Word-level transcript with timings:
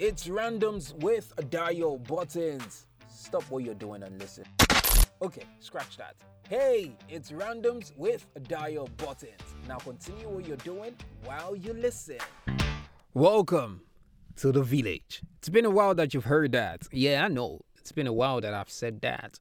it's 0.00 0.28
randoms 0.28 0.94
with 1.02 1.30
dial 1.50 1.98
buttons. 1.98 2.86
Stop 3.10 3.42
what 3.50 3.62
you're 3.64 3.74
doing 3.74 4.02
and 4.02 4.18
listen. 4.18 4.44
Okay, 5.20 5.42
scratch 5.58 5.98
that. 5.98 6.16
Hey, 6.48 6.96
it's 7.10 7.32
randoms 7.32 7.94
with 7.98 8.26
dial 8.48 8.88
buttons. 8.96 9.34
Now 9.68 9.76
continue 9.76 10.26
what 10.26 10.48
you're 10.48 10.56
doing 10.56 10.94
while 11.26 11.54
you 11.54 11.74
listen. 11.74 12.16
Welcome 13.12 13.82
to 14.36 14.50
the 14.50 14.62
village. 14.62 15.20
It's 15.36 15.50
been 15.50 15.66
a 15.66 15.70
while 15.70 15.94
that 15.96 16.14
you've 16.14 16.24
heard 16.24 16.52
that. 16.52 16.84
Yeah, 16.90 17.26
I 17.26 17.28
know. 17.28 17.60
It's 17.76 17.92
been 17.92 18.06
a 18.06 18.12
while 18.14 18.40
that 18.40 18.54
I've 18.54 18.70
said 18.70 19.02
that. 19.02 19.38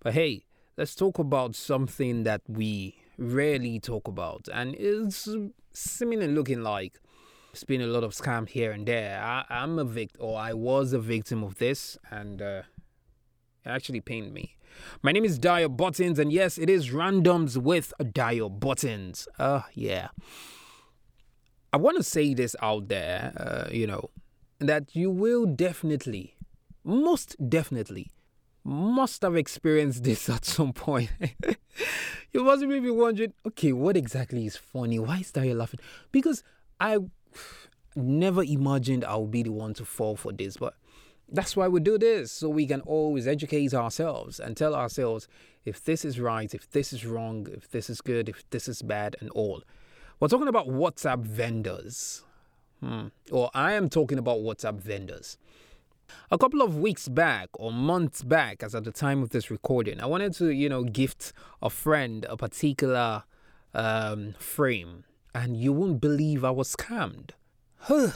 But 0.00 0.12
hey, 0.12 0.44
let's 0.76 0.94
talk 0.94 1.18
about 1.18 1.54
something 1.54 2.24
that 2.24 2.42
we 2.46 2.94
rarely 3.16 3.80
talk 3.80 4.06
about. 4.06 4.50
And 4.52 4.74
it's 4.74 5.26
seemingly 5.72 6.28
looking 6.28 6.62
like 6.62 7.00
it's 7.54 7.62
been 7.62 7.80
a 7.80 7.86
lot 7.86 8.02
of 8.02 8.12
scam 8.12 8.48
here 8.48 8.72
and 8.72 8.84
there. 8.84 9.16
I, 9.22 9.44
am 9.48 9.78
a 9.78 9.84
victim, 9.84 10.20
or 10.24 10.36
I 10.36 10.54
was 10.54 10.92
a 10.92 10.98
victim 10.98 11.44
of 11.44 11.58
this, 11.58 11.96
and 12.10 12.42
uh, 12.42 12.62
it 13.64 13.68
actually 13.68 14.00
pained 14.00 14.34
me. 14.34 14.56
My 15.02 15.12
name 15.12 15.24
is 15.24 15.38
Dio 15.38 15.68
Buttons, 15.68 16.18
and 16.18 16.32
yes, 16.32 16.58
it 16.58 16.68
is 16.68 16.90
randoms 16.90 17.56
with 17.56 17.92
Dio 18.12 18.48
Buttons. 18.48 19.28
Uh, 19.38 19.62
yeah. 19.72 20.08
I 21.72 21.76
want 21.76 21.96
to 21.96 22.02
say 22.02 22.34
this 22.34 22.56
out 22.60 22.88
there, 22.88 23.32
uh, 23.36 23.70
you 23.72 23.86
know, 23.86 24.10
that 24.58 24.96
you 24.96 25.08
will 25.08 25.46
definitely, 25.46 26.34
most 26.82 27.36
definitely, 27.48 28.10
must 28.64 29.22
have 29.22 29.36
experienced 29.36 30.02
this 30.02 30.28
at 30.28 30.44
some 30.44 30.72
point. 30.72 31.12
you 32.32 32.42
must 32.42 32.68
be 32.68 32.90
wondering, 32.90 33.32
okay, 33.46 33.72
what 33.72 33.96
exactly 33.96 34.44
is 34.44 34.56
funny? 34.56 34.98
Why 34.98 35.18
is 35.18 35.30
Dio 35.30 35.54
laughing? 35.54 35.78
Because 36.10 36.42
I 36.80 36.98
never 37.96 38.42
imagined 38.42 39.04
I 39.04 39.16
would 39.16 39.30
be 39.30 39.42
the 39.42 39.52
one 39.52 39.74
to 39.74 39.84
fall 39.84 40.16
for 40.16 40.32
this, 40.32 40.56
but 40.56 40.74
that's 41.28 41.56
why 41.56 41.68
we 41.68 41.80
do 41.80 41.98
this, 41.98 42.30
so 42.32 42.48
we 42.48 42.66
can 42.66 42.80
always 42.82 43.26
educate 43.26 43.72
ourselves 43.74 44.38
and 44.38 44.56
tell 44.56 44.74
ourselves 44.74 45.28
if 45.64 45.82
this 45.84 46.04
is 46.04 46.20
right, 46.20 46.52
if 46.54 46.70
this 46.70 46.92
is 46.92 47.06
wrong, 47.06 47.46
if 47.50 47.70
this 47.70 47.88
is 47.88 48.00
good, 48.00 48.28
if 48.28 48.48
this 48.50 48.68
is 48.68 48.82
bad, 48.82 49.16
and 49.20 49.30
all. 49.30 49.62
We're 50.20 50.28
talking 50.28 50.48
about 50.48 50.68
WhatsApp 50.68 51.20
vendors. 51.20 52.22
Hmm. 52.80 53.08
Or 53.30 53.50
I 53.54 53.72
am 53.72 53.88
talking 53.88 54.18
about 54.18 54.38
WhatsApp 54.38 54.78
vendors. 54.78 55.38
A 56.30 56.36
couple 56.36 56.60
of 56.60 56.76
weeks 56.76 57.08
back 57.08 57.48
or 57.54 57.72
months 57.72 58.22
back, 58.22 58.62
as 58.62 58.74
at 58.74 58.84
the 58.84 58.92
time 58.92 59.22
of 59.22 59.30
this 59.30 59.50
recording, 59.50 60.00
I 60.00 60.06
wanted 60.06 60.34
to, 60.34 60.50
you 60.50 60.68
know, 60.68 60.84
gift 60.84 61.32
a 61.62 61.70
friend 61.70 62.26
a 62.28 62.36
particular 62.36 63.24
um, 63.72 64.34
frame, 64.38 65.04
and 65.34 65.56
you 65.56 65.72
won't 65.72 66.00
believe 66.00 66.44
I 66.44 66.50
was 66.50 66.74
scammed. 66.74 67.30
Huh. 67.78 68.10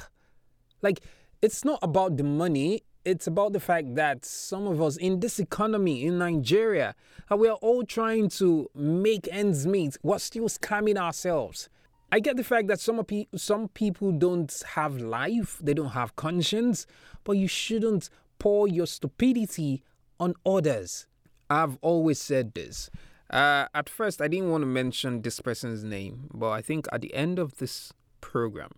Like, 0.80 1.00
it's 1.42 1.64
not 1.64 1.78
about 1.82 2.16
the 2.16 2.22
money, 2.24 2.82
it's 3.04 3.26
about 3.26 3.52
the 3.52 3.60
fact 3.60 3.94
that 3.94 4.24
some 4.24 4.66
of 4.66 4.82
us 4.82 4.96
in 4.96 5.20
this 5.20 5.38
economy 5.38 6.04
in 6.04 6.18
Nigeria, 6.18 6.94
uh, 7.30 7.36
we 7.36 7.48
are 7.48 7.56
all 7.56 7.84
trying 7.84 8.28
to 8.30 8.70
make 8.74 9.28
ends 9.30 9.66
meet. 9.66 9.96
We're 10.02 10.18
still 10.18 10.48
scamming 10.48 10.96
ourselves. 10.96 11.68
I 12.10 12.20
get 12.20 12.36
the 12.36 12.44
fact 12.44 12.68
that 12.68 12.80
some 12.80 13.04
pe- 13.04 13.26
some 13.36 13.68
people 13.68 14.12
don't 14.12 14.62
have 14.74 14.98
life, 14.98 15.58
they 15.62 15.74
don't 15.74 15.90
have 15.90 16.16
conscience, 16.16 16.86
but 17.24 17.32
you 17.32 17.48
shouldn't 17.48 18.08
pour 18.38 18.66
your 18.68 18.86
stupidity 18.86 19.82
on 20.18 20.34
others. 20.46 21.06
I've 21.50 21.78
always 21.82 22.18
said 22.18 22.54
this. 22.54 22.90
Uh, 23.30 23.66
at 23.74 23.88
first, 23.88 24.22
I 24.22 24.28
didn't 24.28 24.50
want 24.50 24.62
to 24.62 24.66
mention 24.66 25.22
this 25.22 25.40
person's 25.40 25.84
name, 25.84 26.28
but 26.32 26.50
I 26.50 26.62
think 26.62 26.86
at 26.92 27.02
the 27.02 27.12
end 27.14 27.38
of 27.38 27.56
this 27.58 27.92
program, 28.20 28.72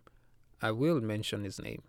I 0.60 0.72
will 0.72 1.00
mention 1.00 1.44
his 1.44 1.60
name 1.60 1.82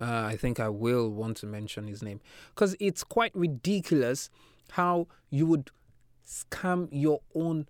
uh, 0.00 0.24
I 0.26 0.36
think 0.36 0.58
I 0.58 0.68
will 0.68 1.10
want 1.10 1.36
to 1.38 1.46
mention 1.46 1.86
his 1.86 2.02
name 2.02 2.20
because 2.54 2.76
it's 2.80 3.04
quite 3.04 3.34
ridiculous 3.34 4.30
how 4.72 5.06
you 5.30 5.46
would 5.46 5.70
scam 6.26 6.88
your 6.90 7.20
own 7.34 7.68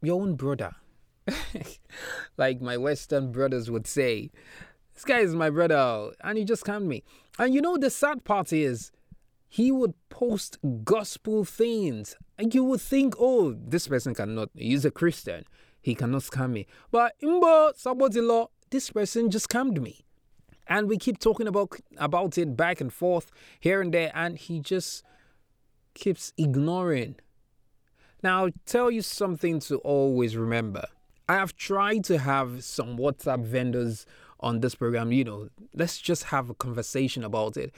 your 0.00 0.20
own 0.20 0.34
brother. 0.36 0.72
like 2.38 2.62
my 2.62 2.76
Western 2.76 3.32
brothers 3.32 3.70
would 3.70 3.86
say, 3.86 4.30
this 4.94 5.04
guy 5.04 5.18
is 5.18 5.34
my 5.34 5.50
brother, 5.50 6.12
and 6.22 6.38
he 6.38 6.44
just 6.44 6.64
scammed 6.64 6.86
me. 6.86 7.02
And 7.38 7.52
you 7.52 7.60
know 7.60 7.76
the 7.76 7.90
sad 7.90 8.24
part 8.24 8.52
is, 8.52 8.92
he 9.48 9.72
would 9.72 9.94
post 10.10 10.58
gospel 10.84 11.44
things, 11.44 12.16
and 12.36 12.54
you 12.54 12.64
would 12.64 12.80
think, 12.80 13.14
oh, 13.18 13.56
this 13.58 13.88
person 13.88 14.14
cannot. 14.14 14.50
He's 14.54 14.84
a 14.84 14.90
Christian, 14.90 15.44
he 15.80 15.94
cannot 15.94 16.22
scam 16.22 16.50
me. 16.50 16.66
But 16.90 17.14
imbo 17.22 17.72
sabotilo, 17.76 18.48
this 18.70 18.90
person 18.90 19.30
just 19.30 19.48
scammed 19.48 19.80
me 19.80 20.04
and 20.68 20.88
we 20.88 20.98
keep 20.98 21.18
talking 21.18 21.48
about 21.48 21.80
about 21.96 22.38
it 22.38 22.56
back 22.56 22.80
and 22.80 22.92
forth 22.92 23.30
here 23.58 23.80
and 23.80 23.92
there 23.92 24.12
and 24.14 24.38
he 24.38 24.60
just 24.60 25.02
keeps 25.94 26.32
ignoring 26.36 27.16
now 28.22 28.44
I'll 28.44 28.52
tell 28.66 28.90
you 28.90 29.02
something 29.02 29.58
to 29.60 29.78
always 29.78 30.36
remember 30.36 30.84
i 31.28 31.34
have 31.34 31.56
tried 31.56 32.04
to 32.04 32.18
have 32.18 32.62
some 32.62 32.98
whatsapp 32.98 33.44
vendors 33.44 34.06
on 34.40 34.60
this 34.60 34.74
program 34.74 35.10
you 35.10 35.24
know 35.24 35.48
let's 35.74 35.98
just 35.98 36.24
have 36.24 36.50
a 36.50 36.54
conversation 36.54 37.24
about 37.24 37.56
it 37.56 37.74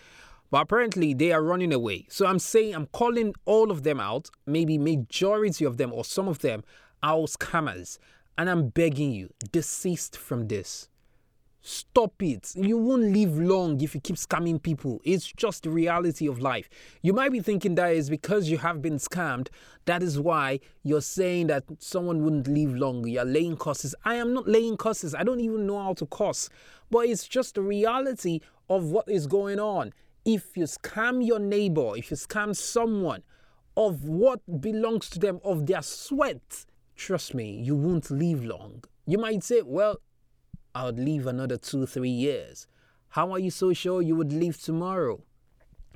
but 0.50 0.62
apparently 0.62 1.14
they 1.14 1.32
are 1.32 1.42
running 1.42 1.72
away 1.72 2.06
so 2.08 2.26
i'm 2.26 2.38
saying 2.38 2.74
i'm 2.74 2.86
calling 2.86 3.34
all 3.44 3.70
of 3.70 3.82
them 3.82 4.00
out 4.00 4.30
maybe 4.46 4.78
majority 4.78 5.64
of 5.64 5.76
them 5.76 5.92
or 5.92 6.04
some 6.04 6.28
of 6.28 6.40
them 6.40 6.62
are 7.02 7.26
scammers 7.26 7.98
and 8.36 8.48
i'm 8.50 8.68
begging 8.68 9.12
you 9.12 9.28
desist 9.52 10.16
from 10.16 10.48
this 10.48 10.88
Stop 11.62 12.22
it. 12.22 12.54
You 12.56 12.78
won't 12.78 13.12
live 13.12 13.38
long 13.38 13.82
if 13.82 13.94
you 13.94 14.00
keep 14.00 14.16
scamming 14.16 14.62
people. 14.62 14.98
It's 15.04 15.30
just 15.30 15.64
the 15.64 15.70
reality 15.70 16.26
of 16.26 16.40
life. 16.40 16.70
You 17.02 17.12
might 17.12 17.32
be 17.32 17.40
thinking 17.40 17.74
that 17.74 17.92
is 17.92 18.08
because 18.08 18.48
you 18.48 18.56
have 18.58 18.80
been 18.80 18.96
scammed. 18.96 19.48
That 19.84 20.02
is 20.02 20.18
why 20.18 20.60
you're 20.82 21.02
saying 21.02 21.48
that 21.48 21.64
someone 21.78 22.24
wouldn't 22.24 22.48
live 22.48 22.74
long. 22.74 23.06
You're 23.06 23.26
laying 23.26 23.58
curses. 23.58 23.94
I 24.06 24.14
am 24.14 24.32
not 24.32 24.48
laying 24.48 24.78
curses. 24.78 25.14
I 25.14 25.22
don't 25.22 25.40
even 25.40 25.66
know 25.66 25.82
how 25.82 25.92
to 25.94 26.06
curse. 26.06 26.48
But 26.90 27.00
it's 27.08 27.28
just 27.28 27.56
the 27.56 27.62
reality 27.62 28.40
of 28.70 28.84
what 28.84 29.10
is 29.10 29.26
going 29.26 29.60
on. 29.60 29.92
If 30.24 30.56
you 30.56 30.64
scam 30.64 31.24
your 31.26 31.38
neighbor, 31.38 31.96
if 31.96 32.10
you 32.10 32.16
scam 32.16 32.54
someone 32.54 33.22
of 33.76 34.04
what 34.04 34.60
belongs 34.60 35.08
to 35.10 35.18
them, 35.18 35.40
of 35.44 35.66
their 35.66 35.82
sweat, 35.82 36.66
trust 36.96 37.34
me, 37.34 37.60
you 37.62 37.74
won't 37.74 38.10
live 38.10 38.44
long. 38.44 38.84
You 39.06 39.18
might 39.18 39.42
say, 39.42 39.62
well, 39.62 40.00
I 40.74 40.84
would 40.84 40.98
leave 40.98 41.26
another 41.26 41.56
two, 41.56 41.86
three 41.86 42.10
years. 42.10 42.66
How 43.08 43.32
are 43.32 43.38
you 43.38 43.50
so 43.50 43.72
sure 43.72 44.02
you 44.02 44.14
would 44.14 44.32
leave 44.32 44.60
tomorrow? 44.60 45.22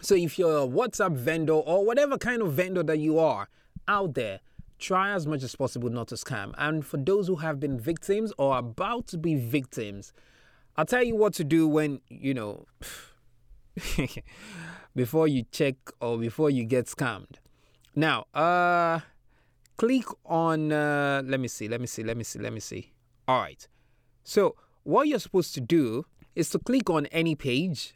So 0.01 0.15
if 0.15 0.39
you're 0.39 0.59
a 0.59 0.67
WhatsApp 0.67 1.17
vendor 1.17 1.53
or 1.53 1.85
whatever 1.85 2.19
kind 2.19 2.43
of 2.43 2.53
vendor 2.55 2.83
that 2.83 2.99
you 2.99 3.19
are 3.19 3.49
out 3.87 4.15
there, 4.15 4.41
try 4.79 5.12
as 5.12 5.27
much 5.27 5.43
as 5.43 5.55
possible 5.55 5.91
not 5.91 6.09
to 6.09 6.17
scam. 6.17 6.53
And 6.59 6.85
for 6.85 6.97
those 6.97 7.29
who 7.29 7.37
have 7.37 7.61
been 7.61 7.79
victims 7.79 8.33
or 8.39 8.59
about 8.59 9.06
to 9.09 9.19
be 9.19 9.37
victims, 9.37 10.12
I'll 10.77 10.87
tell 10.87 11.05
you 11.05 11.15
what 11.15 11.35
to 11.35 11.45
do 11.45 11.69
when, 11.69 12.01
you 12.09 12.35
know, 12.35 12.67
before 14.97 15.29
you 15.29 15.45
check 15.51 15.77
or 16.01 16.19
before 16.19 16.51
you 16.51 16.65
get 16.65 16.87
scammed. 16.87 17.37
Now, 17.95 18.27
uh 18.35 19.01
click 19.77 20.07
on 20.25 20.73
uh 20.73 21.23
let 21.25 21.41
me 21.41 21.49
see, 21.49 21.69
let 21.69 21.81
me 21.81 21.87
see, 21.87 22.03
let 22.03 22.17
me 22.17 22.25
see, 22.25 22.39
let 22.39 22.53
me 22.53 22.61
see. 22.61 22.93
All 23.27 23.41
right. 23.41 23.67
So, 24.23 24.57
what 24.83 25.09
you're 25.09 25.19
supposed 25.19 25.55
to 25.55 25.61
do 25.61 26.07
is 26.35 26.51
to 26.51 26.59
click 26.59 26.91
on 26.91 27.07
any 27.07 27.35
page 27.35 27.95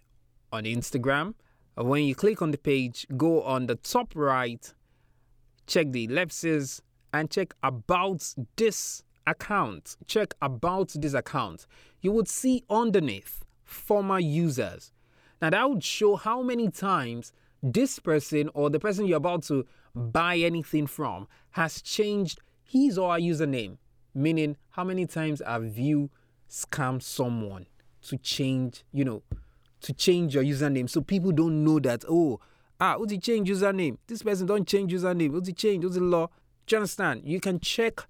on 0.53 0.65
Instagram. 0.65 1.35
When 1.77 2.05
you 2.05 2.15
click 2.15 2.43
on 2.43 2.51
the 2.51 2.59
page, 2.59 3.07
go 3.17 3.43
on 3.43 3.67
the 3.67 3.77
top 3.77 4.13
right, 4.17 4.73
check 5.67 5.93
the 5.93 6.05
ellipses, 6.05 6.83
and 7.13 7.31
check 7.31 7.55
about 7.63 8.35
this 8.57 9.05
account. 9.27 9.97
Check 10.07 10.35
about 10.43 10.93
this 10.95 11.15
account. 11.15 11.67
You 12.01 12.13
would 12.13 12.29
see 12.29 12.65
underneath 12.69 13.45
former 13.65 14.19
users. 14.19 14.93
Now, 15.41 15.51
that 15.51 15.69
would 15.69 15.85
show 15.85 16.17
how 16.17 16.43
many 16.43 16.71
times 16.71 17.33
this 17.63 17.99
person 17.99 18.51
or 18.55 18.71
the 18.71 18.81
person 18.81 19.07
you're 19.07 19.17
about 19.17 19.43
to 19.45 19.67
buy 19.95 20.37
anything 20.37 20.87
from 20.87 21.29
has 21.53 21.83
changed 21.83 22.41
his 22.63 22.99
or 22.99 23.15
her 23.15 23.21
username, 23.21 23.79
meaning 24.15 24.57
how 24.71 24.85
many 24.85 25.07
times 25.07 25.43
have 25.45 25.79
you 25.79 26.11
scam 26.49 27.03
someone 27.03 27.67
to 28.03 28.17
change, 28.19 28.85
you 28.93 29.05
know, 29.05 29.23
to 29.81 29.93
change 29.93 30.35
your 30.35 30.45
username 30.45 30.89
so 30.89 31.01
people 31.01 31.33
don't 31.33 31.65
know 31.65 31.79
that, 31.81 32.05
oh, 32.09 32.41
ah, 32.81 32.97
who's 32.97 33.11
he 33.11 33.19
change 33.19 33.49
username? 33.49 33.99
This 34.07 34.23
person 34.23 34.47
don't 34.47 34.67
change 34.67 34.93
username. 34.93 35.31
Who's 35.31 35.45
the 35.45 35.53
change? 35.53 35.85
Who's 35.85 35.95
the 35.95 36.01
law? 36.01 36.29
Do 36.67 36.75
you 36.75 36.79
understand? 36.79 37.23
You 37.25 37.41
can 37.41 37.61
check, 37.61 38.01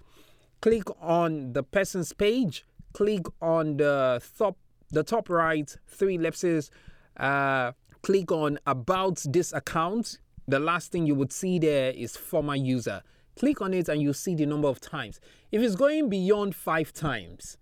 click 0.61 0.85
on 1.01 1.53
the 1.53 1.63
person's 1.63 2.13
page, 2.13 2.65
click 2.93 3.27
on 3.41 3.77
the 3.77 4.23
top, 4.37 4.57
the 4.91 5.03
top 5.03 5.29
right, 5.29 5.75
three 5.87 6.17
ellipses, 6.17 6.71
uh, 7.19 7.73
click 8.03 8.31
on 8.33 8.59
about 8.67 9.23
this 9.29 9.53
account. 9.53 10.19
The 10.47 10.59
last 10.59 10.93
thing 10.93 11.07
you 11.07 11.15
would 11.15 11.33
see 11.33 11.59
there 11.59 11.91
is 11.91 12.17
former 12.17 12.57
user. 12.57 13.03
Click 13.39 13.61
on 13.61 13.75
it 13.75 13.89
and 13.89 14.01
you'll 14.03 14.15
see 14.15 14.35
the 14.35 14.47
number 14.47 14.69
of 14.69 14.81
times. 14.81 15.21
If 15.53 15.63
it's 15.63 15.77
going 15.77 16.09
beyond 16.09 16.55
five 16.55 16.93
times, 16.93 17.59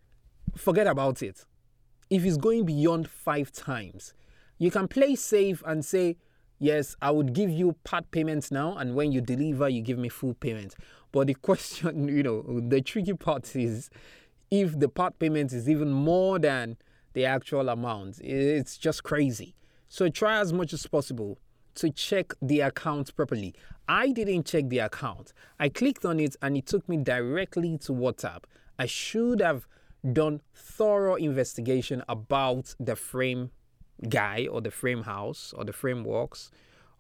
forget 0.57 0.87
about 0.87 1.23
it. 1.23 1.45
If 2.09 2.25
it's 2.25 2.37
going 2.37 2.65
beyond 2.65 3.09
five 3.09 3.51
times, 3.53 4.15
You 4.59 4.71
can 4.71 4.89
play 4.89 5.15
safe 5.17 5.63
and 5.67 5.85
say, 5.85 6.17
yes, 6.59 6.97
I 7.03 7.11
would 7.11 7.35
give 7.35 7.51
you 7.51 7.75
part 7.85 8.11
payments 8.11 8.51
now, 8.51 8.77
and 8.77 8.95
when 8.95 9.13
you 9.13 9.21
deliver, 9.21 9.69
you 9.69 9.83
give 9.83 9.99
me 9.99 10.09
full 10.09 10.35
payment. 10.35 10.75
But 11.13 11.27
the 11.27 11.35
question, 11.49 12.09
you 12.09 12.23
know, 12.23 12.61
the 12.61 12.81
tricky 12.81 13.13
part 13.13 13.55
is 13.55 13.91
if 14.51 14.79
the 14.79 14.89
part 14.89 15.19
payment 15.19 15.53
is 15.53 15.69
even 15.69 15.91
more 15.91 16.39
than 16.39 16.77
the 17.17 17.25
actual 17.25 17.71
amount. 17.71 18.21
It's 18.21 18.77
just 18.77 19.03
crazy. 19.03 19.55
So 19.89 20.11
try 20.11 20.39
as 20.39 20.53
much 20.53 20.75
as 20.75 20.87
possible 20.87 21.39
to 21.77 21.89
check 21.91 22.35
the 22.43 22.61
account 22.61 23.17
properly. 23.17 23.55
I 23.89 24.13
didn't 24.13 24.45
check 24.45 24.69
the 24.69 24.81
account. 24.81 25.33
I 25.59 25.71
clicked 25.71 26.05
on 26.05 26.21
it 26.21 26.37
and 26.43 26.59
it 26.59 26.67
took 26.67 26.87
me 26.91 26.99
directly 26.99 27.79
to 27.79 27.93
WhatsApp. 27.93 28.43
I 28.79 28.85
should 28.85 29.41
have 29.41 29.67
done 30.13 30.43
thorough 30.55 31.15
investigation 31.15 32.03
about 32.07 32.75
the 32.79 32.95
frame 32.95 33.51
guy 34.11 34.47
or 34.51 34.61
the 34.61 34.71
frame 34.71 35.05
house 35.05 35.55
or 35.57 35.65
the 35.65 35.73
frameworks 35.73 36.51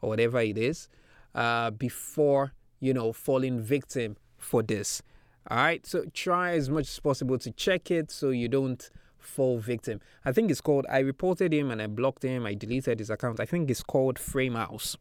or 0.00 0.08
whatever 0.08 0.40
it 0.40 0.56
is 0.56 0.88
uh, 1.34 1.70
before 1.70 2.54
you 2.80 2.94
know 2.94 3.12
falling 3.12 3.60
victim 3.60 4.16
for 4.38 4.62
this 4.62 5.02
all 5.50 5.58
right 5.58 5.86
so 5.86 6.04
try 6.14 6.52
as 6.52 6.70
much 6.70 6.88
as 6.88 6.98
possible 6.98 7.38
to 7.38 7.50
check 7.52 7.90
it 7.90 8.10
so 8.10 8.30
you 8.30 8.48
don't 8.48 8.90
fall 9.26 9.58
victim. 9.58 10.00
I 10.24 10.32
think 10.32 10.50
it's 10.50 10.60
called 10.60 10.86
i 10.90 10.98
reported 10.98 11.52
him 11.52 11.70
and 11.70 11.82
i 11.82 11.86
blocked 11.86 12.22
him 12.22 12.46
i 12.46 12.54
deleted 12.54 12.98
his 12.98 13.10
account. 13.10 13.40
I 13.40 13.46
think 13.46 13.70
it's 13.70 13.82
called 13.82 14.18
frame 14.18 14.54
house. 14.54 14.96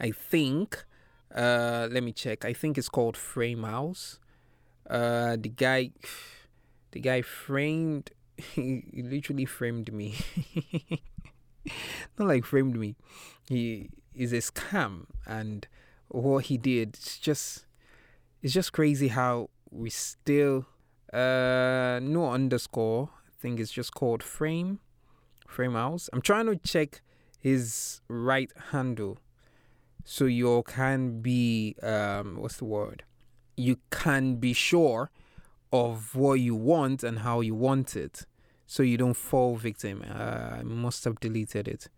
I 0.00 0.10
think 0.10 0.84
uh, 1.34 1.88
let 1.90 2.02
me 2.02 2.12
check. 2.12 2.44
I 2.44 2.52
think 2.52 2.78
it's 2.78 2.88
called 2.88 3.16
frame 3.16 3.64
house. 3.64 4.20
Uh, 4.88 5.36
the 5.36 5.48
guy 5.48 5.90
the 6.92 7.00
guy 7.00 7.22
framed 7.22 8.10
he, 8.36 8.84
he 8.92 9.02
literally 9.02 9.44
framed 9.44 9.92
me. 9.92 10.14
Not 12.18 12.28
like 12.28 12.44
framed 12.44 12.78
me. 12.78 12.94
He 13.48 13.90
is 14.14 14.32
a 14.32 14.36
scam 14.36 15.06
and 15.26 15.66
what 16.08 16.44
he 16.46 16.56
did 16.56 16.94
it's 16.94 17.18
just 17.18 17.66
it's 18.42 18.54
just 18.54 18.72
crazy 18.72 19.08
how 19.08 19.50
we 19.70 19.90
still 19.90 20.64
uh 21.12 21.98
no 22.02 22.30
underscore 22.30 23.10
think 23.46 23.60
it's 23.60 23.70
just 23.70 23.94
called 23.94 24.24
frame 24.24 24.80
frame 25.46 25.74
house. 25.74 26.10
I'm 26.12 26.20
trying 26.20 26.46
to 26.46 26.56
check 26.56 27.00
his 27.38 28.00
right 28.08 28.50
handle. 28.72 29.18
So 30.04 30.24
you 30.24 30.64
can 30.66 31.20
be 31.20 31.76
um 31.80 32.38
what's 32.40 32.56
the 32.56 32.64
word? 32.64 33.04
You 33.56 33.76
can 34.02 34.24
be 34.46 34.52
sure 34.52 35.10
of 35.72 36.16
what 36.16 36.40
you 36.46 36.56
want 36.56 37.04
and 37.04 37.20
how 37.20 37.40
you 37.40 37.54
want 37.54 37.94
it. 37.94 38.26
So 38.66 38.82
you 38.82 38.96
don't 38.96 39.20
fall 39.30 39.54
victim. 39.54 39.96
Uh, 40.02 40.56
i 40.58 40.62
must 40.64 41.04
have 41.04 41.20
deleted 41.20 41.68
it. 41.68 41.88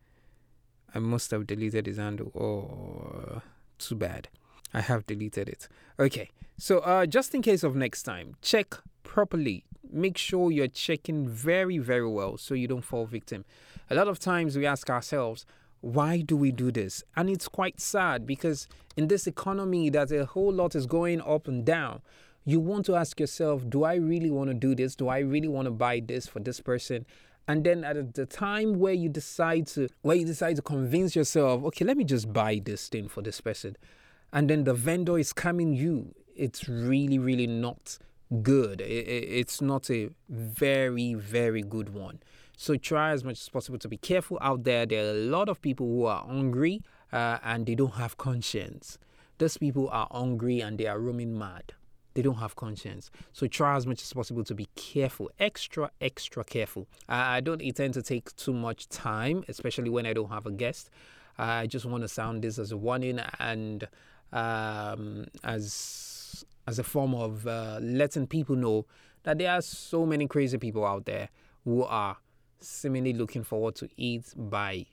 I 0.95 0.99
must 0.99 1.31
have 1.31 1.47
deleted 1.47 1.87
his 1.87 1.97
handle. 1.97 2.31
Oh 2.47 3.41
too 3.79 3.95
bad. 3.95 4.29
I 4.75 4.83
have 4.83 5.07
deleted 5.07 5.49
it. 5.49 5.67
Okay. 5.99 6.29
So 6.59 6.81
uh, 6.81 7.07
just 7.07 7.35
in 7.35 7.41
case 7.41 7.63
of 7.63 7.75
next 7.75 8.03
time 8.03 8.37
check 8.43 8.69
properly 9.03 9.65
make 9.93 10.19
sure 10.19 10.51
you're 10.51 10.69
checking 10.69 11.29
very 11.29 11.79
very 11.79 12.09
well 12.09 12.37
so 12.37 12.55
you 12.55 12.69
don't 12.69 12.83
fall 12.83 13.07
victim. 13.07 13.45
A 13.91 13.95
lot 13.95 14.09
of 14.09 14.19
times 14.19 14.57
we 14.57 14.67
ask 14.67 14.91
ourselves 14.91 15.47
why 15.81 16.21
do 16.21 16.37
we 16.37 16.51
do 16.51 16.73
this? 16.73 17.05
And 17.17 17.31
it's 17.31 17.47
quite 17.47 17.81
sad 17.81 18.27
because 18.27 18.69
in 18.97 19.09
this 19.09 19.27
economy 19.27 19.91
that 19.91 20.11
a 20.11 20.27
whole 20.27 20.53
lot 20.53 20.75
is 20.75 20.87
going 20.87 21.21
up 21.21 21.47
and 21.47 21.65
down. 21.65 22.03
You 22.45 22.61
want 22.61 22.87
to 22.87 22.97
ask 22.97 23.21
yourself 23.21 23.69
do 23.69 23.85
i 23.85 23.95
really 23.95 24.31
want 24.31 24.49
to 24.49 24.55
do 24.55 24.75
this? 24.75 24.97
Do 24.97 25.09
i 25.09 25.19
really 25.19 25.49
want 25.49 25.67
to 25.67 25.71
buy 25.71 26.01
this 26.05 26.27
for 26.27 26.41
this 26.41 26.61
person? 26.61 27.07
And 27.47 27.65
then 27.65 27.83
at 27.83 28.15
the 28.15 28.27
time 28.27 28.79
where 28.79 28.93
you 28.93 29.09
decide 29.09 29.67
to 29.69 29.89
where 30.03 30.17
you 30.17 30.27
decide 30.27 30.57
to 30.57 30.63
convince 30.63 31.17
yourself 31.17 31.65
okay 31.65 31.85
let 31.85 31.97
me 31.97 32.05
just 32.05 32.33
buy 32.33 32.61
this 32.63 32.89
thing 32.89 33.09
for 33.09 33.23
this 33.23 33.41
person 33.41 33.77
and 34.33 34.51
then 34.51 34.65
the 34.65 34.75
vendor 34.75 35.19
is 35.19 35.33
coming 35.33 35.73
you 35.73 36.15
it's 36.37 36.69
really 36.69 37.19
really 37.19 37.47
not 37.47 37.99
good 38.43 38.81
it's 38.81 39.61
not 39.61 39.91
a 39.91 40.11
very 40.29 41.15
very 41.15 41.63
good 41.63 41.95
one 41.95 42.21
so 42.57 42.77
try 42.77 43.11
as 43.13 43.25
much 43.25 43.41
as 43.41 43.49
possible 43.49 43.79
to 43.79 43.89
be 43.89 43.97
careful 43.97 44.39
out 44.41 44.65
there 44.65 44.85
there 44.85 45.07
are 45.07 45.11
a 45.11 45.15
lot 45.15 45.49
of 45.49 45.61
people 45.63 45.87
who 45.87 46.05
are 46.05 46.25
hungry 46.25 46.83
uh, 47.13 47.39
and 47.43 47.67
they 47.67 47.75
don't 47.75 47.95
have 47.95 48.17
conscience 48.19 48.99
those 49.39 49.57
people 49.57 49.89
are 49.91 50.09
hungry 50.11 50.61
and 50.61 50.79
they 50.79 50.87
are 50.87 50.99
roaming 50.99 51.39
mad 51.39 51.73
they 52.19 52.23
don't 52.23 52.39
have 52.39 52.57
conscience. 52.57 53.13
So 53.33 53.47
try 53.47 53.77
as 53.77 53.87
much 53.87 54.03
as 54.03 54.13
possible 54.13 54.43
to 54.43 54.53
be 54.53 54.69
careful, 54.75 55.31
extra, 55.39 55.93
extra 56.01 56.43
careful. 56.43 56.89
I 57.09 57.41
don't 57.41 57.63
intend 57.63 57.95
to 57.95 58.03
take 58.03 58.35
too 58.35 58.53
much 58.53 58.89
time, 58.89 59.45
especially 59.47 59.89
when 59.89 60.05
I 60.05 60.15
don't 60.15 60.29
have 60.29 60.45
a 60.45 60.51
guest. 60.51 60.91
I 61.39 61.69
just 61.69 61.87
want 61.87 62.03
to 62.03 62.09
sound 62.09 62.43
this 62.43 62.59
as 62.59 62.73
a 62.73 62.77
warning 62.77 63.21
and 63.39 63.87
um, 64.33 65.27
as 65.45 66.18
as 66.69 66.79
a 66.79 66.85
form 66.85 67.15
of 67.15 67.47
uh, 67.47 67.79
letting 67.81 68.27
people 68.27 68.55
know 68.55 68.85
that 69.23 69.39
there 69.39 69.51
are 69.51 69.63
so 69.63 70.05
many 70.05 70.27
crazy 70.27 70.59
people 70.59 70.85
out 70.85 71.07
there 71.07 71.31
who 71.65 71.83
are 71.83 72.19
seemingly 72.61 73.15
looking 73.15 73.43
forward 73.43 73.75
to 73.75 73.89
eat 73.97 74.35
by 74.37 74.85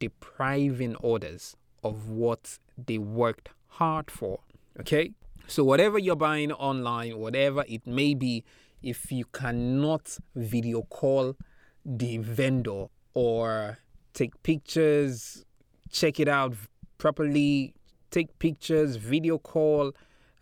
depriving 0.00 0.96
others 1.04 1.56
of 1.84 2.08
what 2.08 2.58
they 2.76 2.98
worked 2.98 3.50
hard 3.68 4.10
for. 4.10 4.40
Okay, 4.80 5.12
so, 5.46 5.62
whatever 5.62 6.00
you're 6.00 6.16
buying 6.16 6.50
online, 6.50 7.16
whatever 7.16 7.64
it 7.68 7.86
may 7.86 8.14
be, 8.14 8.44
if 8.82 9.12
you 9.12 9.24
cannot 9.26 10.18
video 10.34 10.82
call 10.82 11.36
the 11.84 12.18
vendor 12.18 12.86
or 13.14 13.78
take 14.14 14.42
pictures, 14.42 15.44
check 15.90 16.18
it 16.18 16.28
out 16.28 16.54
properly, 16.98 17.72
take 18.10 18.36
pictures, 18.40 18.96
video 18.96 19.38
call, 19.38 19.92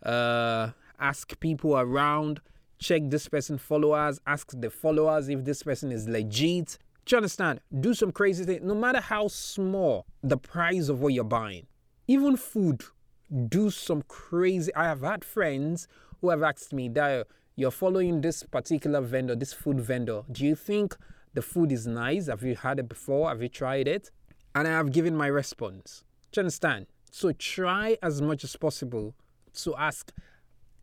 uh, 0.03 0.69
ask 0.99 1.39
people 1.39 1.77
around, 1.77 2.41
check 2.79 3.03
this 3.05 3.27
person 3.27 3.57
followers, 3.57 4.19
ask 4.25 4.51
the 4.53 4.69
followers 4.69 5.29
if 5.29 5.43
this 5.43 5.63
person 5.63 5.91
is 5.91 6.07
legit. 6.07 6.77
Do 7.05 7.15
you 7.15 7.17
understand? 7.17 7.61
Do 7.79 7.93
some 7.93 8.11
crazy 8.11 8.45
thing, 8.45 8.65
no 8.67 8.75
matter 8.75 8.99
how 8.99 9.27
small 9.27 10.05
the 10.21 10.37
price 10.37 10.89
of 10.89 11.01
what 11.01 11.13
you're 11.13 11.23
buying. 11.23 11.65
Even 12.07 12.37
food, 12.37 12.83
do 13.47 13.69
some 13.69 14.03
crazy. 14.07 14.73
I 14.75 14.85
have 14.85 15.01
had 15.01 15.23
friends 15.23 15.87
who 16.21 16.29
have 16.29 16.43
asked 16.43 16.73
me 16.73 16.89
that 16.89 17.27
you're 17.55 17.71
following 17.71 18.21
this 18.21 18.43
particular 18.43 19.01
vendor, 19.01 19.35
this 19.35 19.53
food 19.53 19.79
vendor. 19.79 20.23
Do 20.31 20.45
you 20.45 20.55
think 20.55 20.95
the 21.33 21.41
food 21.41 21.71
is 21.71 21.85
nice? 21.85 22.27
Have 22.27 22.43
you 22.43 22.55
had 22.55 22.79
it 22.79 22.89
before? 22.89 23.29
Have 23.29 23.41
you 23.41 23.49
tried 23.49 23.87
it? 23.87 24.11
And 24.55 24.67
I 24.67 24.71
have 24.71 24.91
given 24.91 25.15
my 25.15 25.27
response. 25.27 26.03
Do 26.31 26.39
you 26.39 26.43
understand? 26.43 26.87
So 27.11 27.31
try 27.31 27.97
as 28.01 28.21
much 28.21 28.43
as 28.43 28.55
possible 28.55 29.15
to 29.63 29.75
ask, 29.75 30.11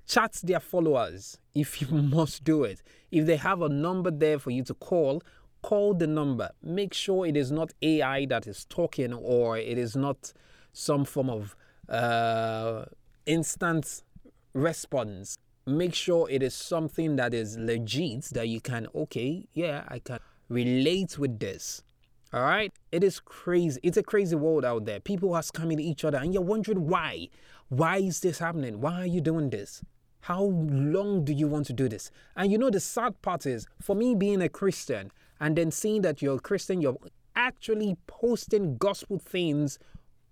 chat 0.06 0.40
their 0.42 0.60
followers 0.60 1.38
if 1.54 1.80
you 1.80 1.88
must 1.90 2.44
do 2.44 2.64
it. 2.64 2.82
If 3.10 3.26
they 3.26 3.36
have 3.36 3.62
a 3.62 3.68
number 3.68 4.10
there 4.10 4.38
for 4.38 4.50
you 4.50 4.62
to 4.64 4.75
call, 4.75 5.22
call 5.62 5.94
the 5.94 6.06
number. 6.06 6.50
Make 6.62 6.94
sure 6.94 7.26
it 7.26 7.36
is 7.36 7.50
not 7.50 7.72
AI 7.82 8.26
that 8.26 8.46
is 8.46 8.64
talking 8.66 9.12
or 9.12 9.58
it 9.58 9.78
is 9.78 9.96
not 9.96 10.32
some 10.72 11.04
form 11.04 11.30
of 11.30 11.56
uh, 11.88 12.84
instant 13.26 14.02
response. 14.52 15.38
Make 15.66 15.94
sure 15.94 16.30
it 16.30 16.42
is 16.42 16.54
something 16.54 17.16
that 17.16 17.34
is 17.34 17.58
legit 17.58 18.26
that 18.26 18.48
you 18.48 18.60
can, 18.60 18.86
okay, 18.94 19.48
yeah, 19.52 19.84
I 19.88 19.98
can 19.98 20.20
relate 20.48 21.18
with 21.18 21.40
this. 21.40 21.82
All 22.32 22.42
right? 22.42 22.72
It 22.92 23.02
is 23.02 23.18
crazy. 23.18 23.80
It's 23.82 23.96
a 23.96 24.02
crazy 24.02 24.36
world 24.36 24.64
out 24.64 24.84
there. 24.84 25.00
People 25.00 25.34
are 25.34 25.42
scamming 25.42 25.80
each 25.80 26.04
other 26.04 26.18
and 26.18 26.32
you're 26.32 26.42
wondering 26.42 26.86
why. 26.86 27.28
Why 27.68 27.98
is 27.98 28.20
this 28.20 28.38
happening? 28.38 28.80
Why 28.80 29.02
are 29.02 29.06
you 29.06 29.20
doing 29.20 29.50
this? 29.50 29.82
How 30.26 30.42
long 30.42 31.25
do 31.25 31.33
you 31.33 31.47
want 31.47 31.66
to 31.66 31.73
do 31.73 31.88
this? 31.88 32.11
And 32.35 32.50
you 32.50 32.59
know, 32.59 32.68
the 32.68 32.80
sad 32.80 33.23
part 33.23 33.47
is 33.47 33.68
for 33.80 33.95
me 33.95 34.16
being 34.16 34.42
a 34.42 34.49
Christian 34.49 35.12
and 35.38 35.54
then 35.54 35.71
seeing 35.71 36.02
that 36.02 36.21
you're 36.21 36.35
a 36.35 36.40
Christian, 36.40 36.80
you're 36.80 36.99
actually 37.37 37.97
posting 38.09 38.76
gospel 38.76 39.21
things 39.21 39.78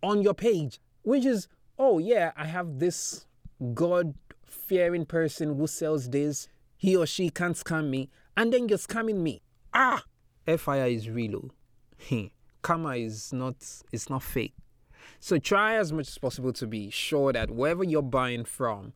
on 0.03 0.21
your 0.21 0.35
page 0.35 0.81
which 1.05 1.25
is, 1.25 1.47
oh 1.79 2.01
yeah, 2.01 2.33
I 2.37 2.47
have 2.47 2.81
this 2.81 3.27
God 3.73 4.15
fearing 4.45 5.07
person 5.07 5.57
who 5.57 5.69
sells 5.69 6.11
this. 6.11 6.49
He 6.77 6.97
or 6.97 7.07
she 7.07 7.31
can't 7.31 7.55
scam 7.55 7.89
me. 7.89 8.11
And 8.37 8.53
then 8.53 8.69
you're 8.69 8.79
scamming 8.79 9.19
me. 9.19 9.43
Ah! 9.73 10.03
FIR 10.45 10.87
is 10.87 11.09
real. 11.09 11.53
Oh. 12.11 12.29
Karma 12.63 12.97
is 12.97 13.33
not, 13.33 13.55
it's 13.93 14.11
not 14.11 14.25
fake. 14.25 14.55
So 15.21 15.39
try 15.39 15.77
as 15.77 15.93
much 15.93 16.09
as 16.09 16.19
possible 16.19 16.53
to 16.55 16.67
be 16.67 16.91
sure 16.91 17.33
that 17.33 17.53
wherever 17.53 17.85
you're 17.85 18.03
buying 18.03 18.45
from, 18.45 18.93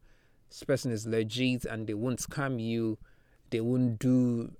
this 0.48 0.62
person 0.62 0.92
is 0.92 1.06
legit 1.06 1.64
and 1.64 1.86
they 1.86 1.94
won't 1.94 2.20
scam 2.20 2.62
you. 2.62 2.98
They 3.50 3.60
won't 3.60 3.98
do 3.98 4.52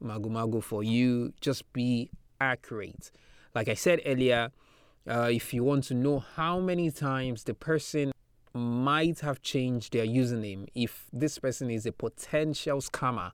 mago 0.00 0.60
for 0.60 0.82
you. 0.82 1.32
Just 1.40 1.72
be 1.72 2.10
accurate. 2.40 3.10
Like 3.54 3.68
I 3.68 3.74
said 3.74 4.00
earlier, 4.04 4.50
uh, 5.08 5.28
if 5.30 5.52
you 5.52 5.64
want 5.64 5.84
to 5.84 5.94
know 5.94 6.18
how 6.18 6.60
many 6.60 6.90
times 6.90 7.44
the 7.44 7.54
person 7.54 8.12
might 8.52 9.20
have 9.20 9.42
changed 9.42 9.92
their 9.92 10.06
username, 10.06 10.66
if 10.74 11.06
this 11.12 11.38
person 11.38 11.70
is 11.70 11.86
a 11.86 11.92
potential 11.92 12.78
scammer, 12.78 13.32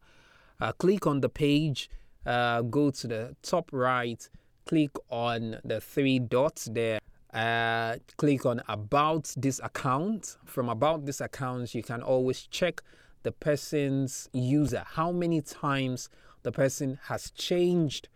uh, 0.61 0.73
click 0.73 1.07
on 1.07 1.21
the 1.21 1.29
page, 1.29 1.89
uh, 2.27 2.63
go 2.63 2.91
to 2.91 3.07
the 3.07 3.37
top 3.43 3.71
right, 3.73 4.29
click 4.67 4.91
on 5.09 5.59
the 5.65 5.81
three 5.81 6.19
dots 6.19 6.69
there. 6.73 7.01
Uh, 7.33 7.97
click 8.17 8.45
on 8.45 8.63
about 8.69 9.33
this 9.37 9.61
account. 9.63 10.37
From 10.45 10.69
about 10.69 11.07
this 11.07 11.21
account, 11.21 11.75
you 11.75 11.83
can 11.83 12.03
always 12.03 12.43
check 12.43 12.83
the 13.23 13.33
person's 13.33 14.29
user, 14.33 14.83
how 14.87 15.13
many 15.13 15.41
times 15.41 16.09
the 16.43 16.51
person 16.51 16.99
has 17.05 17.31
changed 17.31 18.09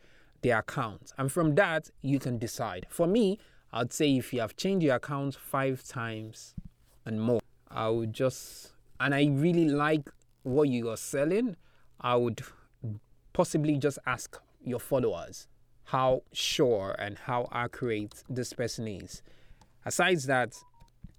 their 0.42 0.58
account. 0.58 1.12
And 1.18 1.30
from 1.30 1.54
that, 1.54 1.90
you 2.02 2.18
can 2.18 2.38
decide. 2.38 2.86
For 2.88 3.06
me, 3.06 3.38
I'd 3.72 3.92
say 3.92 4.16
if 4.16 4.32
you 4.32 4.40
have 4.40 4.56
changed 4.56 4.84
your 4.84 4.96
account 4.96 5.36
five 5.36 5.82
times 5.86 6.54
and 7.04 7.20
more, 7.20 7.40
I 7.70 7.88
would 7.88 8.12
just, 8.12 8.72
and 8.98 9.14
I 9.14 9.26
really 9.30 9.68
like 9.68 10.08
what 10.42 10.68
you 10.68 10.90
are 10.90 10.96
selling, 10.96 11.56
I 12.00 12.16
would 12.16 12.42
possibly 13.32 13.76
just 13.78 13.98
ask 14.06 14.40
your 14.64 14.78
followers 14.78 15.48
how 15.84 16.22
sure 16.32 16.94
and 16.98 17.18
how 17.18 17.48
accurate 17.52 18.22
this 18.28 18.52
person 18.52 18.88
is. 18.88 19.22
Aside 19.84 20.20
that, 20.20 20.56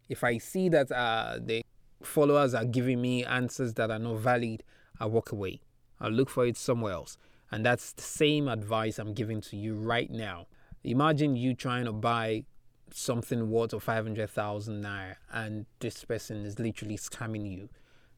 if 0.10 0.24
I 0.24 0.38
see 0.38 0.70
that 0.70 0.92
uh, 0.92 1.40
the 1.42 1.64
followers 2.02 2.54
are 2.54 2.66
giving 2.66 3.02
me 3.02 3.24
answers 3.26 3.74
that 3.76 3.92
are 3.92 4.00
not 4.00 4.18
valid, 4.20 4.64
I 5.00 5.06
walk 5.06 5.32
away. 5.32 5.62
I'll 6.00 6.12
look 6.12 6.30
for 6.30 6.46
it 6.46 6.58
somewhere 6.58 6.94
else. 6.94 7.18
And 7.52 7.66
that's 7.66 7.94
the 7.94 8.02
same 8.02 8.48
advice 8.48 9.00
I'm 9.00 9.14
giving 9.14 9.42
to 9.42 9.56
you 9.56 9.76
right 9.76 10.10
now. 10.10 10.48
Imagine 10.84 11.36
you 11.36 11.54
trying 11.54 11.86
to 11.86 11.94
buy 11.94 12.44
something 12.92 13.50
worth 13.50 13.74
of 13.74 13.84
500,000 13.84 14.84
naira 14.84 15.16
and 15.32 15.66
this 15.80 16.04
person 16.06 16.46
is 16.46 16.60
literally 16.60 16.98
scamming 16.98 17.52
you, 17.52 17.70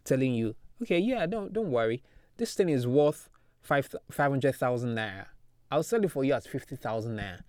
telling 0.04 0.34
you, 0.34 0.56
okay, 0.82 1.00
yeah, 1.00 1.26
don't, 1.26 1.54
don't 1.54 1.72
worry. 1.72 2.04
This 2.38 2.54
thing 2.54 2.70
is 2.70 2.86
worth 2.86 3.30
5, 3.62 3.96
500,000 4.12 4.96
naira. 4.96 5.26
I'll 5.72 5.84
sell 5.84 6.04
it 6.04 6.12
for 6.12 6.24
you 6.24 6.34
at 6.34 6.46
50,000 6.46 7.18
naira 7.18 7.40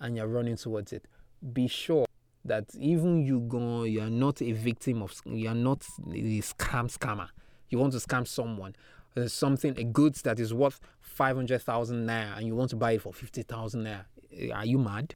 and 0.00 0.16
you're 0.16 0.28
running 0.28 0.56
towards 0.56 0.92
it. 0.92 1.06
Be 1.52 1.66
sure 1.66 2.06
that 2.44 2.64
even 2.78 3.24
you 3.24 3.40
go, 3.40 3.82
you 3.82 4.00
are 4.00 4.10
not 4.10 4.40
a 4.40 4.52
victim 4.52 5.02
of, 5.02 5.12
you 5.24 5.48
are 5.48 5.54
not 5.54 5.82
a 5.82 6.40
scam 6.42 6.96
scammer. 6.96 7.28
You 7.68 7.78
want 7.78 7.92
to 7.94 7.98
scam 7.98 8.26
someone. 8.26 8.76
There's 9.14 9.32
something, 9.32 9.76
a 9.78 9.84
goods 9.84 10.22
that 10.22 10.38
is 10.38 10.54
worth 10.54 10.78
500,000 11.00 12.06
naira 12.06 12.36
and 12.38 12.46
you 12.46 12.54
want 12.54 12.70
to 12.70 12.76
buy 12.76 12.92
it 12.92 13.02
for 13.02 13.12
50,000 13.12 13.84
naira. 13.84 14.04
Eh, 14.36 14.50
are 14.50 14.66
you 14.66 14.78
mad? 14.78 15.14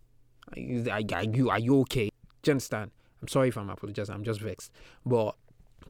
Are 0.52 0.58
you, 0.58 0.90
are 0.90 1.00
you, 1.00 1.50
are 1.50 1.58
you 1.58 1.80
okay? 1.80 2.10
Do 2.42 2.50
you 2.50 2.52
understand? 2.52 2.90
I'm 3.22 3.28
sorry 3.28 3.48
if 3.48 3.58
I'm 3.58 3.70
apologizing. 3.70 4.14
I'm 4.14 4.24
just 4.24 4.40
vexed. 4.40 4.72
But 5.06 5.36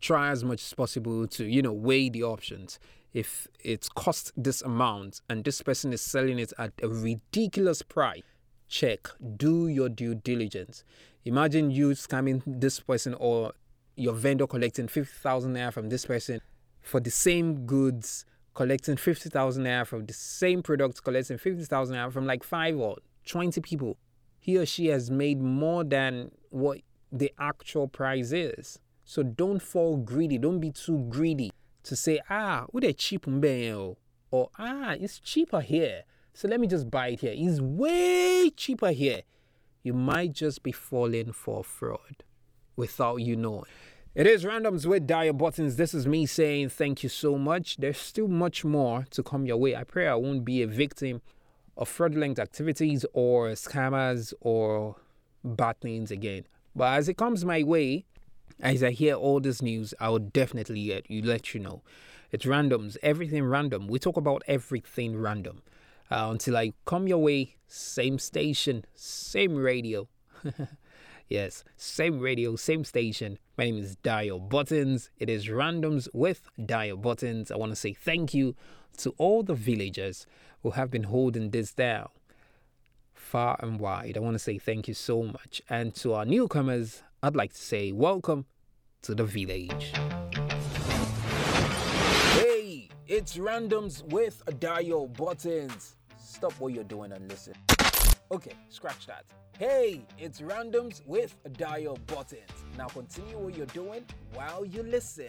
try 0.01 0.31
as 0.31 0.45
much 0.45 0.63
as 0.63 0.75
possible 0.75 1.27
to, 1.29 1.45
you 1.45 1.63
know, 1.63 1.73
weigh 1.73 2.09
the 2.09 2.25
options. 2.25 2.79
If 3.13 3.49
it's 3.59 3.89
cost 3.89 4.33
this 4.37 4.63
amount 4.63 5.21
and 5.29 5.45
this 5.45 5.63
person 5.63 5.93
is 5.93 6.01
selling 6.01 6.39
it 6.39 6.53
at 6.59 6.73
a 6.83 6.89
ridiculous 6.89 7.83
price, 7.83 8.23
check. 8.69 9.09
Do 9.37 9.67
your 9.67 9.89
due 9.89 10.15
diligence. 10.15 10.85
Imagine 11.25 11.71
you 11.71 11.91
scamming 11.91 12.43
this 12.47 12.79
person 12.81 13.15
or 13.15 13.53
your 13.97 14.15
vendor 14.15 14.47
collecting 14.47 14.87
50,000 14.87 15.55
naira 15.55 15.73
from 15.73 15.89
this 15.89 16.07
person 16.07 16.41
for 16.81 17.01
the 17.01 17.11
same 17.11 17.67
goods, 17.67 18.25
collecting 18.55 18.97
50,000 18.97 19.65
naira 19.65 19.87
from 19.87 20.07
the 20.07 20.13
same 20.13 20.63
product, 20.63 21.03
collecting 21.03 21.37
50,000 21.37 21.97
naira 21.97 22.13
from 22.13 22.27
like 22.27 22.45
five 22.45 22.79
or 22.79 22.97
20 23.27 23.61
people. 23.61 23.99
He 24.39 24.57
or 24.57 24.65
she 24.65 24.87
has 24.87 25.11
made 25.11 25.43
more 25.43 25.83
than 25.83 26.31
what 26.51 26.79
the 27.13 27.33
actual 27.39 27.89
price 27.89 28.31
is. 28.33 28.79
So 29.05 29.25
don't 29.25 29.61
fall 29.61 29.97
greedy. 29.97 30.39
Don't 30.39 30.61
be 30.61 30.71
too 30.71 31.05
greedy 31.11 31.51
to 31.85 31.97
say, 31.97 32.21
ah, 32.29 32.67
what 32.71 32.85
a 32.85 32.93
cheap 32.93 33.27
mbeo. 33.27 33.97
Or 34.31 34.51
ah, 34.59 34.95
it's 34.99 35.19
cheaper 35.19 35.61
here. 35.61 36.05
So 36.35 36.49
let 36.49 36.61
me 36.61 36.67
just 36.67 36.91
buy 36.91 37.09
it 37.09 37.21
here. 37.21 37.35
It's 37.35 37.61
way 37.61 38.51
cheaper 38.57 38.91
here. 38.93 39.23
You 39.83 39.95
might 39.95 40.33
just 40.33 40.63
be 40.63 40.73
falling 40.73 41.33
for 41.33 41.65
fraud 41.65 42.23
without 42.77 43.17
you 43.17 43.37
knowing. 43.37 43.65
It 44.15 44.27
is 44.27 44.45
Randoms 44.45 44.87
with 44.87 45.07
Dial 45.07 45.33
Buttons. 45.33 45.77
This 45.77 45.95
is 45.95 46.07
me 46.07 46.27
saying 46.27 46.71
thank 46.71 47.03
you 47.03 47.09
so 47.09 47.39
much. 47.39 47.77
There's 47.77 47.99
still 47.99 48.29
much 48.29 48.65
more 48.65 49.07
to 49.11 49.23
come 49.23 49.47
your 49.47 49.57
way. 49.57 49.77
I 49.77 49.85
pray 49.85 50.09
I 50.09 50.17
won't 50.17 50.45
be 50.45 50.63
a 50.63 50.67
victim 50.67 51.23
of 51.77 51.89
fraudulent 51.89 52.39
activities 52.39 53.07
or 53.13 53.51
scammers 53.51 54.35
or 54.41 54.97
bad 55.45 55.81
things 55.81 56.11
again. 56.11 56.45
But 56.75 56.99
as 56.99 57.09
it 57.09 57.17
comes 57.17 57.45
my 57.45 57.63
way, 57.63 58.05
as 58.63 58.83
I 58.83 58.91
hear 58.91 59.15
all 59.15 59.41
this 59.41 59.63
news, 59.63 59.95
I 60.01 60.09
will 60.11 60.19
definitely 60.19 60.89
let 60.89 61.11
you 61.11 61.23
let 61.23 61.55
you 61.55 61.61
know. 61.61 61.83
It's 62.31 62.45
randoms, 62.45 62.97
everything 63.03 63.45
random. 63.45 63.89
We 63.89 63.99
talk 63.99 64.17
about 64.17 64.43
everything 64.47 65.17
random. 65.17 65.63
Uh, 66.11 66.29
until 66.31 66.57
I 66.57 66.73
come 66.85 67.07
your 67.07 67.19
way, 67.19 67.57
same 67.69 68.19
station, 68.19 68.85
same 68.95 69.57
radio. 69.57 70.09
yes, 71.29 71.65
same 71.77 72.21
radio, 72.21 72.57
same 72.57 72.85
station. 72.85 73.39
My 73.57 73.65
name 73.65 73.79
is 73.79 73.97
Dial 73.97 74.39
Buttons. 74.39 75.11
It 75.19 75.29
is 75.29 75.47
randoms 75.47 76.09
with 76.13 76.49
Dial 76.65 76.97
Buttons. 76.97 77.51
I 77.51 77.57
want 77.57 77.73
to 77.73 77.77
say 77.77 77.93
thank 77.93 78.35
you 78.35 78.57
to 78.99 79.15
all 79.19 79.43
the 79.43 79.55
villagers 79.55 80.27
who 80.63 80.71
have 80.71 80.91
been 80.91 81.05
holding 81.05 81.51
this 81.51 81.73
down 81.73 82.09
far 83.31 83.57
and 83.61 83.79
wide. 83.79 84.17
I 84.17 84.21
want 84.21 84.35
to 84.35 84.41
say 84.41 84.59
thank 84.59 84.89
you 84.89 84.95
so 84.95 85.23
much. 85.23 85.63
And 85.71 85.95
to 85.97 86.15
our 86.15 86.25
newcomers, 86.25 87.05
I'd 87.23 87.37
like 87.37 87.53
to 87.53 87.61
say 87.61 87.93
welcome 87.93 88.45
to 89.03 89.15
the 89.15 89.25
village. 89.25 89.93
Hey, 92.35 92.89
it's 93.07 93.37
randoms 93.37 94.03
with 94.11 94.43
dial 94.59 95.07
buttons. 95.07 95.95
Stop 96.19 96.55
what 96.55 96.75
you're 96.75 96.83
doing 96.83 97.13
and 97.13 97.29
listen. 97.29 97.55
Okay, 98.33 98.53
scratch 98.69 99.07
that. 99.07 99.25
Hey, 99.57 100.05
it's 100.19 100.41
randoms 100.41 101.07
with 101.07 101.37
dial 101.57 101.99
buttons. 102.09 102.51
Now 102.77 102.89
continue 102.89 103.39
what 103.39 103.57
you're 103.57 103.67
doing 103.67 104.05
while 104.35 104.65
you 104.65 104.83
listen. 104.83 105.29